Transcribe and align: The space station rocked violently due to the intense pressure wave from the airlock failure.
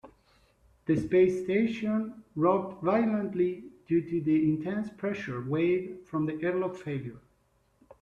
The 0.87 0.97
space 0.97 1.43
station 1.43 2.23
rocked 2.35 2.81
violently 2.83 3.65
due 3.87 4.01
to 4.01 4.19
the 4.19 4.49
intense 4.49 4.89
pressure 4.89 5.41
wave 5.43 5.99
from 6.07 6.25
the 6.25 6.41
airlock 6.43 6.75
failure. 6.75 7.21